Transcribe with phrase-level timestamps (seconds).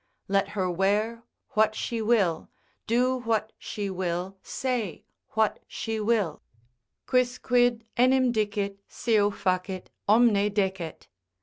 [0.27, 1.21] Let her wear
[1.51, 2.49] what she will,
[2.87, 6.41] do what she will, say what she will,
[7.05, 11.05] Quicquid enim dicit, seu facit, omne decet.